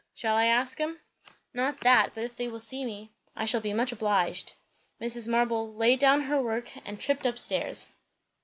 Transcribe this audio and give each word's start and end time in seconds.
Shall 0.15 0.35
I 0.35 0.45
ask 0.45 0.79
'em?" 0.81 0.97
"Not 1.53 1.81
that, 1.81 2.15
but 2.15 2.23
if 2.23 2.35
they 2.35 2.47
will 2.47 2.57
see 2.57 2.83
me. 2.85 3.11
I 3.35 3.45
shall 3.45 3.61
be 3.61 3.71
much 3.71 3.91
obliged." 3.91 4.53
Mrs. 4.99 5.27
Marble 5.27 5.75
laid 5.75 5.99
down 5.99 6.21
her 6.21 6.41
work 6.41 6.71
and 6.87 6.99
tripped 6.99 7.27
up 7.27 7.37
stairs. 7.37 7.85